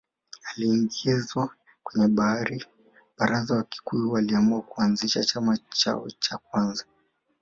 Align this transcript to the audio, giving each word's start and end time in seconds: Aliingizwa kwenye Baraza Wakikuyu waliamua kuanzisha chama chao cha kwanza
Aliingizwa 0.49 1.49
kwenye 1.83 2.07
Baraza 3.17 3.55
Wakikuyu 3.55 4.11
waliamua 4.11 4.61
kuanzisha 4.61 5.23
chama 5.23 5.57
chao 5.69 6.07
cha 6.19 6.37
kwanza 6.37 6.85